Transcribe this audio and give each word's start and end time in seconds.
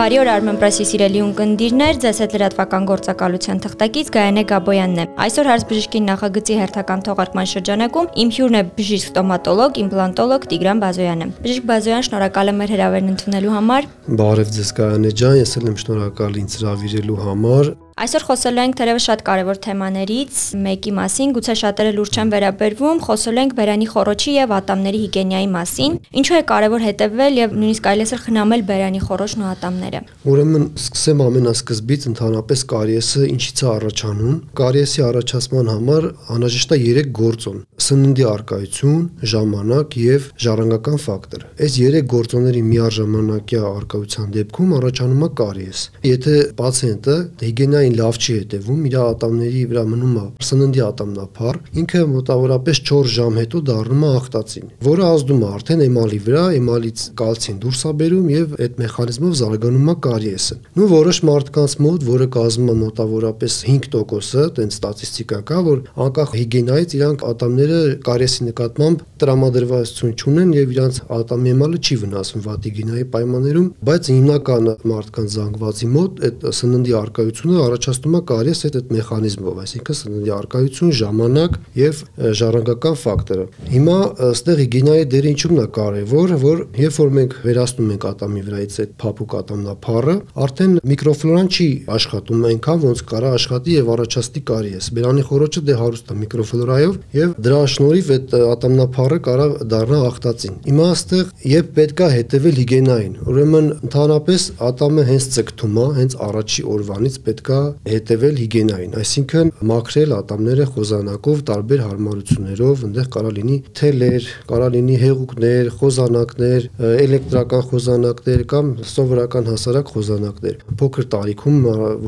Բարի 0.00 0.16
օր 0.16 0.28
Armen 0.32 0.56
Press-ի 0.56 0.84
սիրելի 0.88 1.20
ունկնդիրներ, 1.20 1.98
ձեզ 2.00 2.20
հետ 2.22 2.34
լրատվական 2.38 2.86
գործակալության 2.88 3.58
թղթակից 3.66 4.10
Գայանե 4.14 4.44
Գաբոյանն 4.48 5.02
է։ 5.02 5.04
Այսօր 5.26 5.50
հարց 5.50 5.66
բժշկի 5.68 6.00
նախագծի 6.06 6.56
հերթական 6.56 7.04
թողարկման 7.04 7.50
շրջանակում 7.50 8.08
իմ 8.24 8.32
հյուրն 8.38 8.56
է 8.56 8.62
բժիշկ 8.80 9.10
ստոմատոլոգ, 9.10 9.82
իմպլանտոլոգ 9.84 10.48
Տիգրան 10.54 10.80
Բազոյանը։ 10.86 11.28
Բժիշկ 11.44 11.68
Բազոյան, 11.68 12.06
շնորհակալ 12.08 12.52
եմ 12.54 12.60
մեր 12.64 12.74
հրավերն 12.80 13.12
ընդունելու 13.12 13.54
համար։ 13.60 13.90
Բարև 14.24 14.56
ձեզ 14.56 14.72
Գայանե 14.80 15.12
ջան, 15.20 15.38
ես 15.44 15.54
էլ 15.60 15.68
եմ 15.68 15.78
շնորհակալ 15.84 16.40
ինձ 16.40 16.58
հրավիրելու 16.64 17.20
համար։ 17.28 17.74
Այսօր 18.00 18.22
խոսելու 18.24 18.60
ենք 18.62 18.76
թերևս 18.78 19.06
շատ 19.10 19.22
կարևոր 19.26 19.58
թեմաներից 19.60 20.36
մեկի 20.64 20.92
մասին, 20.96 21.32
գուցե 21.36 21.54
շատերը 21.60 21.90
լուրջ 21.98 22.14
չեն 22.16 22.30
վերաբերվում, 22.32 23.00
խոսելու 23.04 23.42
ենք 23.42 23.52
բերանի 23.58 23.88
խորոչի 23.90 24.32
եւ 24.38 24.54
ատամների 24.56 25.00
հիգիենայի 25.02 25.48
մասին։ 25.52 25.98
Ինչու 26.20 26.38
է 26.38 26.40
կարևոր 26.48 26.84
հետևել 26.86 27.36
եւ 27.40 27.52
նույնիսկ 27.60 27.88
է 28.00 28.18
խնամել 28.24 28.64
բերանի 28.70 29.02
խորոչն 29.04 29.44
ու 29.44 29.50
ատամները։ 29.50 30.00
Ուրեմն 30.32 30.64
սկսեմ 30.80 31.20
ամենասկզբից 31.28 32.08
ընդհանրապես 32.10 32.64
կարիեսը 32.72 33.22
ինչից 33.36 33.60
է 33.60 33.68
առաջանում։ 33.74 34.40
Կարիեսի 34.60 35.04
առաջացման 35.10 35.70
համար 35.74 36.08
անհրաժեշտ 36.40 36.72
է 36.72 36.80
3 36.80 37.12
գործոն՝ 37.20 37.60
սննդի 37.80 38.24
արկայություն, 38.30 39.04
ժամանակ 39.34 39.96
եւ 40.00 40.26
ժառանգական 40.40 40.98
ֆակտոր։ 41.04 41.46
Այս 41.60 41.78
3 41.84 42.02
գործոնների 42.14 42.62
միաժամանակյա 42.70 43.62
արկայության 43.70 44.34
դեպքում 44.36 44.74
առաջանում 44.80 45.24
է 45.26 45.30
կարիես։ 45.40 45.80
Եթե 46.10 46.34
պացիենտը 46.60 47.16
հիգիենայի 47.40 47.89
այն 47.90 47.96
լավ 47.98 48.18
չի 48.20 48.34
հետևում, 48.38 48.82
իր 48.86 48.96
ատամների 49.00 49.62
վրա 49.70 49.82
մնում 49.90 50.16
է 50.20 50.24
սննդի 50.46 50.82
ատամնափառ, 50.86 51.56
ինքը 51.80 52.02
մոտավորապես 52.10 52.80
4 52.90 53.10
ժամ 53.14 53.38
հետո 53.40 53.62
դառնում 53.70 54.04
է 54.06 54.10
ախտածին, 54.20 54.70
որը 54.86 55.06
ազդում 55.10 55.40
է 55.40 55.48
արդեն 55.50 55.82
էմալի 55.86 56.20
վրա, 56.26 56.44
էմալից 56.60 57.04
կալցին 57.20 57.58
դուրս 57.64 57.82
է 57.90 57.92
բերում 58.00 58.28
եւ 58.30 58.54
այդ 58.60 58.78
մեխանիզմով 58.80 59.34
զարգանում 59.40 59.90
է 59.90 59.96
կարիեսը։ 60.06 60.56
Նու 60.80 60.88
որոշ 60.90 61.20
մարդկանց 61.30 61.74
մոտ, 61.80 62.06
որը 62.10 62.28
կազմում 62.36 62.70
է 62.70 62.76
մոտավորապես 62.80 63.58
5%-ը, 63.70 64.44
տենց 64.60 64.78
ստատիստիկա 64.80 65.40
կա, 65.50 65.58
որ 65.70 65.82
անկախ 66.06 66.34
հիգիենայից 66.40 66.94
իրանք 67.00 67.24
ատամները 67.30 67.80
կարիեսի 68.06 68.46
նկատմամբ 68.50 69.04
տրամադրվածություն 69.20 70.14
չունեն 70.20 70.52
եւ 70.60 70.74
իրանք 70.76 71.00
ատամի 71.20 71.50
էմալը 71.50 71.80
չի 71.80 71.96
վնասվում 72.00 72.44
վատիգինայի 72.46 73.06
պայմաններում, 73.14 73.68
բայց 73.90 74.10
հիմնական 74.10 74.70
մարդկանց 74.90 75.34
զանգվածի 75.40 75.88
մոտ 75.90 76.22
այդ 76.30 76.46
սննդի 76.60 76.94
արկայությունը 77.00 77.60
առաջացնում 77.80 78.16
է 78.18 78.20
կարիես 78.28 78.60
այդ 78.66 78.74
այդ 78.80 78.90
մեխանիզմով, 78.94 79.58
այսինքն 79.60 79.96
սննդի 80.00 80.32
արկայություն, 80.36 80.90
ժամանակ 81.00 81.54
եւ 81.80 82.00
ժառանգական 82.40 82.96
ֆակտորը։ 83.00 83.44
Հիմա 83.70 83.96
ըստեղ 84.26 84.60
հիգիենայի 84.60 85.06
դերը 85.14 85.30
ինչու՞մն 85.30 85.60
է 85.60 85.66
կարևոր, 85.80 86.34
որ 86.44 86.60
երբ 86.80 86.98
որ 87.00 87.12
մենք 87.16 87.36
վերացնում 87.46 87.90
ենք 87.94 88.04
ատամի 88.10 88.42
վրայից 88.50 88.76
այդ 88.84 88.92
փափուկ 89.00 89.36
ատամնափառը, 89.40 90.16
արդեն 90.44 90.74
միկրոֆլորան 90.90 91.50
չի 91.50 91.68
աշխատում 91.96 92.44
այնքան 92.50 92.80
ոնց 92.84 93.02
կարա 93.10 93.32
աշխատի 93.40 93.76
եւ 93.80 93.90
առաջացնի 93.96 94.42
կարիես։ 94.50 94.90
Բերանի 95.00 95.24
խորոչը 95.30 95.62
դե 95.70 95.78
հարուստ 95.80 96.10
է 96.10 96.18
միկրոֆլորայով 96.20 96.94
եւ 97.20 97.34
դրա 97.40 97.60
շնորհիվ 97.70 98.12
այդ 98.16 98.36
ատամնափառը 98.50 99.18
կարա 99.30 99.46
դառնա 99.70 100.00
ախտածին։ 100.10 100.56
Հիմա 100.70 100.88
ըստեղ 100.90 101.24
երբ 101.50 101.70
պետքա 101.80 102.08
հետեւել 102.10 102.60
հիգիենային, 102.60 103.14
ուրեմն 103.30 103.70
ընդհանրապես 103.80 104.46
ատամը 104.70 105.06
հենց 105.10 105.28
ցկթում 105.36 105.80
է, 105.80 105.86
հենց 106.00 106.16
առաջի 106.30 106.64
օրվանից 106.74 107.18
պետքա 107.30 107.59
հետևել 107.90 108.40
հիգիենային, 108.40 108.94
այսինքն 109.00 109.50
մաքրել 109.70 110.14
ատամները 110.16 110.66
խոզանակով 110.74 111.42
տարբեր 111.50 111.82
հարմարություններով, 111.86 112.84
այնտեղ 112.90 113.08
կարա 113.16 113.32
լինի 113.36 113.56
թելեր, 113.80 114.28
կարա 114.50 114.68
լինի 114.74 114.96
հեղուկներ, 115.00 115.70
խոզանակներ, 115.80 116.68
էլեկտրական 116.90 117.64
խոզանակներ 117.70 118.44
կամ 118.50 118.70
սովորական 118.90 119.50
հասարակ 119.50 119.92
խոզանակներ։ 119.94 120.56
Փոքր 120.80 121.08
տարիքում, 121.14 121.58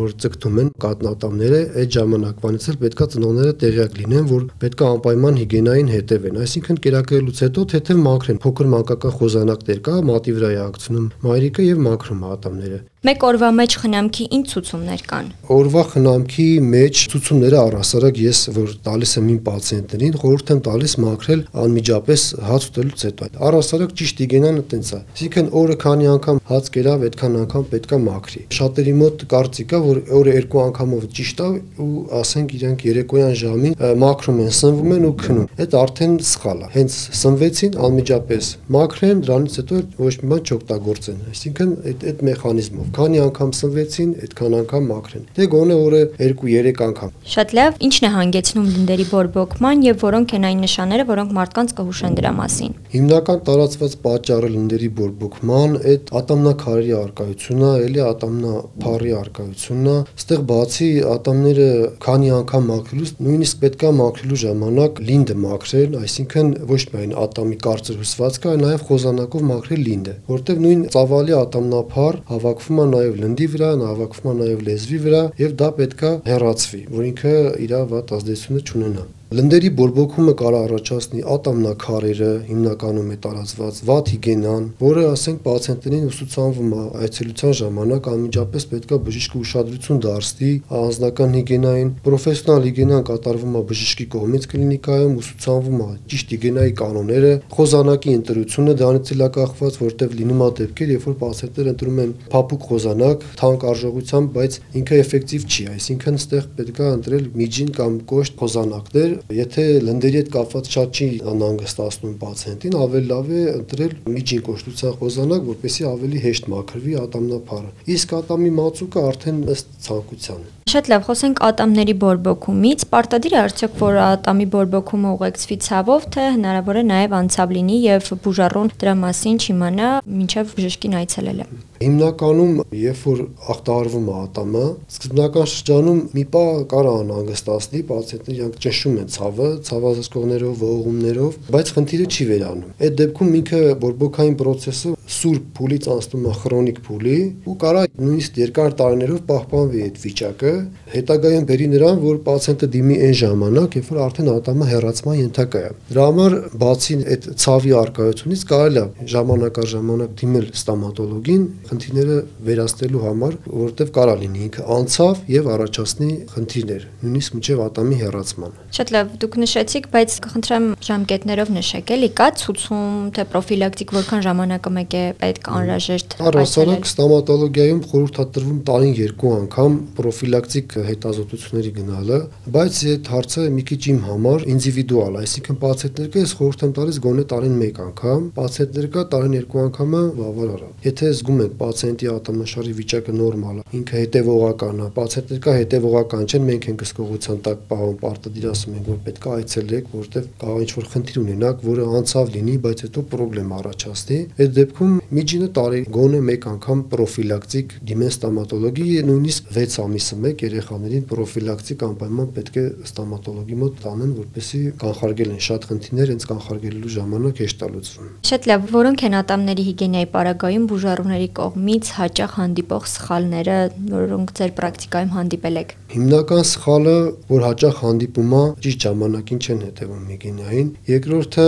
որ 0.02 0.14
ցկտում 0.22 0.60
են 0.62 0.70
կատնատամները, 0.86 1.60
այդ 1.82 1.96
ժամանակվանից 1.98 2.68
էլ 2.72 2.78
պետքա 2.82 3.08
ծնողները 3.12 3.56
տեղյակ 3.62 3.98
լինեն, 4.02 4.30
որ 4.32 4.46
պետքա 4.62 4.90
անպայման 4.96 5.42
հիգիենային 5.42 5.92
հետևեն, 5.96 6.40
այսինքն 6.46 6.80
կերակրելուց 6.86 7.44
հետո 7.46 7.66
թեթև 7.72 8.02
մաքրեն։ 8.06 8.40
Փոքր 8.46 8.72
մանկական 8.76 9.16
խոզանակներ 9.22 9.84
կա, 9.88 9.98
մատի 10.12 10.38
վրա 10.38 10.52
է 10.52 10.62
ակցնում 10.68 11.12
մայրիկը 11.26 11.68
եւ 11.72 11.86
մաքրում 11.88 12.26
ատամները։ 12.32 12.82
Մեկ 13.02 13.24
օրվա 13.26 13.48
մեջ 13.58 13.74
խնամքի 13.82 14.24
ինչ 14.36 14.42
ցուցումներ 14.46 15.00
կան։ 15.10 15.30
Օրվա 15.50 15.82
խնամքի 15.90 16.44
մեջ 16.70 16.98
ցուցումները 17.10 17.56
առհասարակ 17.58 18.18
ես 18.22 18.42
որ 18.54 18.74
տալիս 18.86 19.14
եմ 19.18 19.32
իմ 19.32 19.40
պացիենտներին, 19.48 20.18
խորհուրդ 20.22 20.52
եմ 20.54 20.60
տալիս 20.68 20.94
մաքրել 21.02 21.42
անմիջապես 21.62 22.26
հաց 22.46 22.68
ուտելուց 22.70 23.02
հետո։ 23.08 23.28
Առհասարակ 23.42 23.96
ճիշտ 23.98 24.22
հիգիենան 24.22 24.60
այտենց 24.62 24.92
է։ 24.92 25.00
Այսինքն 25.02 25.50
օրը 25.62 25.76
քանի 25.82 26.06
անգամ 26.12 26.38
հաց 26.52 26.70
կերավ, 26.78 27.02
այդքան 27.10 27.34
անգամ 27.42 27.66
պետքա 27.74 27.98
մաքրի։ 28.06 28.44
Շատերի 28.62 28.94
մոտ 29.02 29.26
կարծիք 29.34 29.68
կա, 29.72 29.82
որ 29.82 30.00
օրը 30.22 30.36
երկու 30.38 30.62
անգամով 30.62 31.10
ճիշտ 31.18 31.42
է 31.42 31.50
ու 31.82 31.90
ասենք 32.22 32.54
իրենք 32.62 32.86
երեկոյան 32.86 33.36
ժամին 33.42 33.76
մաքրում 34.02 34.40
են, 34.46 34.54
սնվում 34.62 34.94
են 34.94 35.06
ու 35.10 35.14
քնում։ 35.22 35.50
Այդ 35.62 35.76
արդեն 35.82 36.16
սխալ 36.30 36.62
է։ 36.62 36.70
Հենց 36.76 36.98
սնվեցին 37.22 37.78
անմիջապես 37.88 38.52
մաքրեն, 38.76 39.22
դրանից 39.26 39.58
հետո 39.62 39.82
ոչ 40.02 40.14
մի 40.22 40.32
բան 40.32 40.42
չօգտագործեն։ 40.52 41.22
Այսինքն 41.32 41.72
այդ 41.92 42.06
այդ 42.12 42.24
մեխանիզմով 42.28 42.91
քանի 42.96 43.20
անգամ 43.22 43.50
սնվեցին, 43.58 44.10
այդքան 44.26 44.56
անգամ 44.62 44.88
մաքրեն։ 44.92 45.24
Դե 45.36 45.46
գոնե 45.52 45.76
օրը 45.82 46.02
2-3 46.22 46.82
անգամ։ 46.86 47.12
Շատ 47.32 47.54
լավ, 47.58 47.78
ի՞նչն 47.86 48.06
է 48.06 48.10
հանգեցնում 48.12 48.66
լնդերի 48.72 49.06
բորբոքման 49.12 49.84
եւ 49.86 50.02
որոնք 50.02 50.34
են 50.36 50.46
այն 50.48 50.62
նշանները, 50.66 51.06
որոնք 51.12 51.34
մարդկանց 51.38 51.74
կհուշեն 51.78 52.16
դրա 52.18 52.32
մասին։ 52.42 52.72
Հիմնական 52.92 53.42
տարածված 53.48 53.94
պատճառը 54.02 54.50
լնդերի 54.52 54.90
բորբոքման 55.02 55.76
այդ 55.92 56.12
ատամնակարերի 56.22 56.92
արկայությունն 57.02 57.62
է, 57.62 57.72
էլի 57.86 58.02
ատամնափառի 58.12 59.12
արկայությունն 59.22 59.88
է։ 59.92 59.96
Այստեղ 60.12 60.42
բացի 60.52 60.90
ատամները 61.12 61.68
քանի 62.02 62.32
անգամ 62.42 62.68
մաքրելուց, 62.72 63.12
նույնիսկ 63.22 63.62
պետքա 63.62 63.92
մաքրելու 64.02 64.40
ժամանակ 64.42 65.00
լինդը 65.12 65.36
մաքրել, 65.42 65.96
այսինքն 66.02 66.52
ոչ 66.72 66.82
միայն 66.92 67.14
ատամի 67.22 67.58
կարծր 67.66 67.98
հյուսվածքը, 68.02 68.52
այլ 68.52 68.62
նաև 68.62 68.84
խոզանակով 68.92 69.46
մաքրել 69.52 69.82
լինդը, 69.88 70.14
որտեղ 70.32 70.62
նույն 70.62 70.82
ծավալի 70.92 71.36
ատամնափառ 71.42 72.18
հավաքվում 72.32 72.81
է 72.82 72.90
նաև 72.92 73.18
լնդի 73.24 73.48
վրա, 73.56 73.72
հավաքվում 73.92 74.30
է 74.32 74.36
նաև 74.42 74.62
լեզվի 74.68 75.00
վրա 75.06 75.24
եւ 75.46 75.56
դա 75.62 75.72
պետքա 75.80 76.12
հեռացվի, 76.28 76.84
որ 76.98 77.10
ինքը 77.12 77.34
իր 77.66 77.76
վատ 77.94 78.16
ազդեցությունը 78.18 78.64
չունենա։ 78.68 79.10
Լնդերի 79.32 79.68
բորբոքումը 79.72 80.32
կարող 80.36 80.64
առաջացնի 80.66 81.22
ատամնակարերը, 81.32 82.30
հիմնականում 82.48 83.12
է 83.12 83.14
տարածված 83.24 83.76
վատ 83.88 84.10
հիգիենան, 84.12 84.64
որը 84.82 85.04
ասենք 85.08 85.38
պացիենտներին 85.46 86.02
ուսուցանվում 86.10 86.74
է 86.76 86.82
այցելության 87.06 87.56
ժամանակ 87.62 88.10
անմիջապես 88.12 88.66
պետքա 88.72 88.98
բժիշկը 89.06 89.40
ուշադրություն 89.40 90.02
դարձնի 90.04 90.50
անձնական 90.82 91.36
հիգիենային, 91.38 91.92
պրոֆեսիոնալ 92.04 92.68
հիգիենան 92.68 93.06
կատարվում 93.08 93.56
է 93.56 93.64
բժշկի 93.72 94.06
կողմից 94.12 94.48
կլինիկայում, 94.52 95.16
ուսուցանվում 95.22 95.80
է 95.80 95.88
ճիշտ 96.12 96.36
հիգիենայի 96.36 96.76
կանոնները, 96.82 97.32
խոզանակի 97.56 98.16
ընտրությունը 98.20 98.76
դրանից 98.82 99.14
էլ 99.16 99.24
կախված, 99.32 99.80
որտեղ 99.80 100.16
լինում 100.20 100.42
է 100.42 100.50
դեպքեր, 100.60 100.92
երբ 100.92 101.08
որ 101.08 101.16
պացիենտները 101.22 101.72
ընտրում 101.72 102.02
են 102.02 102.14
փափուկ 102.36 102.68
խոզանակ, 102.72 103.28
թանկ 103.42 103.68
արժողությամբ, 103.72 104.32
բայց 104.32 104.60
ինքը 104.82 105.00
էֆեկտիվ 105.02 105.46
չի, 105.52 105.68
այսինքն 105.76 106.20
ստեղ 106.22 106.48
պետքա 106.58 106.92
ընտրել 106.96 107.28
միջին 107.42 107.72
կամ 107.78 108.00
կոշտ 108.12 108.40
խոզանակներ, 108.42 109.12
Եթե 109.32 109.62
լնդերի 109.86 110.18
հետ 110.20 110.28
կապված 110.32 110.68
շատ 110.72 110.98
չի 110.98 111.06
անհանգստացնում 111.32 112.16
պացիենտին, 112.20 112.74
ավելի 112.82 113.08
լավ 113.12 113.30
է 113.32 113.42
ընտրել 113.52 113.94
միջին 114.16 114.42
կոշտության 114.48 114.96
խոզանակ, 115.00 115.46
որպեսզի 115.48 115.86
ավելի 115.88 116.20
հեշտ 116.26 116.48
մաքրվի 116.52 116.96
ատամնափարը։ 117.02 117.72
Իսկ 117.96 118.14
ատամի 118.18 118.52
մածուկը 118.58 119.04
արդեն 119.12 119.40
ըստ 119.56 119.72
ցանկության։ 119.86 120.44
Շատ 120.72 120.88
լավ, 120.92 121.02
խոսենք 121.08 121.42
ատամների 121.48 121.94
բորբոքումից։ 122.02 122.84
Պարտադիր 122.92 123.34
է 123.34 123.40
արդյոք, 123.42 123.74
որ 123.82 123.98
ատամի 124.02 124.46
բորբոքումը 124.52 125.10
ուղեկցվի 125.16 125.58
ցավով, 125.66 126.06
թե 126.14 126.28
հնարավոր 126.36 126.80
է 126.82 126.84
նաև 126.92 127.16
անցավ 127.18 127.56
լինի 127.58 127.82
եւ 127.88 128.12
բուժառուն 128.22 128.72
դրա 128.82 128.94
մասին 129.02 129.42
չիմանա, 129.42 129.90
մինչեւ 130.22 130.56
բժշկին 130.56 130.98
այցելելը։ 131.02 131.50
Հիմնականում, 131.82 132.52
երբ 132.78 133.00
որ 133.08 133.20
ախտահարվում 133.52 134.08
է 134.12 134.14
ատամը, 134.22 134.64
սկզբնական 134.92 135.48
շրջանում 135.52 136.00
մի 136.14 136.24
պա 136.34 136.42
կարող 136.72 136.98
անհանգստացնի, 137.02 137.80
պացիենտները 137.88 138.36
իրանք 138.38 138.58
ճնշում 138.62 138.98
են 139.02 139.10
ցավը, 139.16 139.48
ցավազսկողներով, 139.68 140.54
ողողումներով, 140.62 141.38
բայց 141.56 141.72
խնդիրը 141.76 142.06
չի 142.12 142.26
վերանում։ 142.30 142.70
Այդ 142.82 142.98
դեպքում 143.02 143.34
ինքը 143.42 143.62
բորբոքային 143.82 144.36
process-ը 144.42 144.94
սուրբ 145.12 145.48
փուլից 145.56 145.88
անցնում 145.92 146.26
է 146.28 146.34
քրոնիկ 146.42 146.78
փուլի 146.86 147.16
ու 147.52 147.56
կարա 147.62 147.82
նույնիսկ 148.02 148.38
երկար 148.42 148.76
տարիներով 148.80 149.20
պահպանվի 149.28 149.82
այդ 149.86 149.98
վիճակը, 150.02 150.52
հետագայում 150.92 151.46
բերի 151.52 151.66
նրան, 151.72 152.00
որ 152.02 152.20
պացիենտը 152.26 152.68
դիմի 152.72 152.96
այն 153.06 153.16
ժամանակ, 153.22 153.76
երբ 153.78 153.90
որ 153.92 154.00
արդեն 154.06 154.30
ատամը 154.32 154.68
հեռացման 154.72 155.18
ենթակա 155.22 155.62
է։ 155.62 155.72
Դրա 155.92 156.06
համար 156.08 156.36
բացի 156.62 156.96
այդ 157.12 157.28
ցավի 157.42 157.72
արկայությունից 157.82 158.44
կարելի 158.52 158.82
է 158.82 159.08
ժամանակ 159.12 159.60
առ 159.62 159.68
ժամանակ 159.72 160.14
դիմել 160.22 160.46
ստոմատոլոգին 160.52 161.44
խնդիրները 161.68 162.18
վերացնելու 162.48 163.02
համար, 163.06 163.36
որովհետև 163.52 163.92
կարա 163.96 164.16
լինի 164.22 164.42
ինքը 164.46 164.66
անցավ 164.76 165.22
եւ 165.32 165.50
առաջացնի 165.52 166.10
խնդիրներ, 166.32 166.86
նույնիսկ 167.02 167.36
մինչեւ 167.36 167.62
ատամի 167.66 167.98
հեռացման։ 168.02 168.56
Շատ 168.72 168.92
լավ, 168.96 169.12
դուք 169.22 169.38
նշեցիք, 169.42 169.88
բայց 169.92 170.16
կխնդրեմ 170.26 170.66
ժամկետներով 170.88 171.52
նշեք, 171.56 171.92
էլի 171.96 172.10
կա 172.22 172.28
ցուցում, 172.42 172.92
թե 173.16 173.26
պրոֆիլակտիկ 173.32 173.94
որքան 173.98 174.24
ժամանակը 174.28 174.72
մեկ 174.78 174.96
է 174.96 175.01
պետք 175.18 175.48
անհրաժեշտ։ 175.52 176.14
Առասարակ 176.28 176.86
ստոմատոլոգիայում 176.88 177.80
խորհրդատրվում 177.90 178.60
տարին 178.68 178.92
2 178.98 179.32
անգամ 179.32 179.74
պրոֆիլակտիկ 179.98 180.76
հետազոտությունների 180.88 181.72
գնալը, 181.76 182.18
բայց 182.56 182.78
այդ 182.92 183.10
հարցը 183.12 183.46
մի 183.56 183.64
քիչ 183.72 183.80
իմ 183.92 183.98
համար 184.06 184.46
ինդիվիդուալ, 184.52 185.18
այսինքն 185.22 185.58
պացիենտներ께 185.62 186.22
ես 186.22 186.34
խորհուրդ 186.38 186.62
եմ 186.62 186.72
տալիս 186.78 187.00
գոնե 187.02 187.24
տարին 187.32 187.56
1 187.68 187.82
անգամ, 187.82 188.24
պացիենտներկա 188.38 189.04
տարին 189.12 189.36
2 189.42 189.60
անգամը 189.62 190.02
բավարար 190.22 190.62
է։ 190.62 190.70
Եթե 190.86 191.12
զգում 191.12 191.42
եք 191.42 191.56
պացիենտի 191.62 192.10
ատամնաշարի 192.12 192.72
վիճակը 192.82 193.16
նորմալ 193.18 193.56
է, 193.62 193.66
ինքը 193.82 193.96
հետևողական 194.02 194.82
է, 194.82 194.88
պացիենտներկա 195.02 195.56
հետևողական 195.62 196.22
չեն, 196.32 196.46
մենք 196.52 196.68
ենք 196.72 196.86
հսկողության 196.86 197.42
տակ 197.42 197.62
պահում, 197.72 197.96
պարտադիր 198.02 198.48
ասում 198.52 198.76
ենք, 198.78 198.90
որ 198.92 199.00
պետք 199.02 199.26
է 199.26 199.32
այցելեք, 199.32 199.92
որտեղ 199.92 200.28
կարող 200.42 200.62
ինչ-որ 200.62 200.88
խնդիր 200.92 201.20
ունենաք, 201.22 201.64
որը 201.72 201.86
անցավ 202.02 202.32
լինի, 202.32 202.56
բայց 202.62 202.82
հետո 202.82 203.02
խնդրեմ 203.32 203.52
առաջացնի։ 203.56 204.18
Այդ 204.42 204.52
դեպքում 204.56 204.81
միջինը 205.16 205.48
տարի 205.56 205.80
գոնե 205.96 206.20
մեկ 206.28 206.46
անգամ 206.52 206.82
պրոֆիլակտիկ 206.92 207.74
դիմեն 207.90 208.12
ստոմատոլոգի, 208.12 208.86
նույնիսկ 209.08 209.50
6 209.56 209.78
ամիսը 209.82 210.18
մեկ 210.22 210.44
երեխաներին 210.46 211.04
պրոֆիլակտիկ 211.12 211.84
անպայման 211.88 212.30
պետք 212.38 212.58
է 212.62 212.64
ստոմատոլոգի 212.88 213.58
մոտ 213.62 213.82
տանեն, 213.82 214.14
որպեսզի 214.22 214.62
կանխարգելեն 214.82 215.42
շատ 215.48 215.68
խնդիրներ, 215.72 216.12
հենց 216.12 216.26
կանխարգելելու 216.32 216.94
ժամանակ 216.96 217.42
հեշտ 217.42 217.66
լուծվում։ 217.72 218.10
Շատ 218.32 218.48
լավ, 218.52 218.66
որոնք 218.72 219.04
են 219.08 219.18
ատամների 219.22 219.66
հիգիենայի 219.68 220.08
պարագայում 220.16 220.66
բուժառուների 220.72 221.28
կողմից 221.42 221.92
հաճախ 221.98 222.36
հանդիպող 222.42 222.88
սխալները, 222.92 223.58
որոնք 223.92 224.34
ձեր 224.42 224.56
պրակտիկայում 224.62 225.14
հանդիպել 225.16 225.62
եք։ 225.62 225.76
Հիմնական 225.92 226.46
սխալը, 226.48 226.92
որ 227.28 227.42
հաճախ 227.44 227.80
հանդիպում 227.82 228.30
է, 228.32 228.40
ճիշտ 228.64 228.84
ժամանակին 228.86 229.40
չեն 229.44 229.58
հետևում 229.66 230.06
հիգիենային։ 230.12 230.70
Երկրորդը 230.88 231.44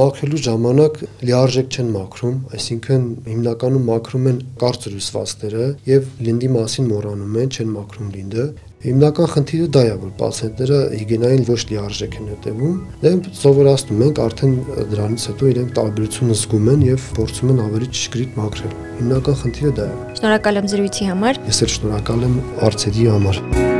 մաքրելու 0.00 0.40
ժամանակ 0.46 0.96
լիարժեք 1.28 1.76
չեն 1.76 1.90
մաքրում, 1.98 2.38
այսինքն 2.56 3.04
հիմնականում 3.28 3.86
մաքրում 3.92 4.28
են 4.32 4.38
կարծր 4.64 4.96
հյուսվածքները 4.96 5.66
եւ 5.92 6.08
լինդի 6.24 6.50
մասին 6.56 6.88
մոռանում 6.88 7.36
են, 7.42 7.52
չեն 7.52 7.74
մաքրում 7.76 8.12
լինդը։ 8.16 8.46
Հիմնական 8.82 9.28
խնդիրը 9.30 9.66
դա 9.76 9.82
է, 9.86 9.90
որ 10.02 10.14
պացիենտները 10.18 10.78
հիգիենային 10.96 11.44
ոչ 11.52 11.58
լիարժեք 11.70 12.16
են 12.18 12.30
հետևում։ 12.32 12.72
Դե 13.04 13.12
սովորացնում 13.38 14.02
ենք 14.08 14.20
արդեն 14.24 14.56
դրանից 14.90 15.26
հետո 15.30 15.50
իրենք 15.52 15.76
տարբերությունը 15.78 16.38
զգում 16.42 16.70
են 16.72 16.82
եւ 16.88 17.06
փորձում 17.20 17.52
են 17.54 17.60
ավելի 17.68 17.90
ճշգրիտ 17.94 18.40
մաքրել։ 18.42 18.74
Հիմնական 18.98 19.38
խնդիրը 19.42 19.76
դա 19.78 19.86
է։ 19.86 20.00
Շնորհակալ 20.18 20.58
եմ 20.62 20.72
զրույցի 20.72 21.12
համար։ 21.12 21.44
Ես 21.52 21.62
էլ 21.62 21.76
շնորհակալ 21.76 22.26
եմ 22.26 22.40
արցերի 22.72 23.06
համար։ 23.12 23.70